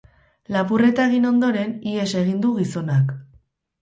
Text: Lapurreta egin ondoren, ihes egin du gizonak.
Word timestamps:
Lapurreta 0.55 1.05
egin 1.11 1.29
ondoren, 1.31 1.75
ihes 1.91 2.09
egin 2.23 2.41
du 2.47 2.55
gizonak. 2.59 3.17